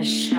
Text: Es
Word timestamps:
Es 0.00 0.32